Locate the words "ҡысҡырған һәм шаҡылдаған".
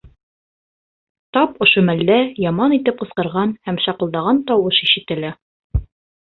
3.03-4.41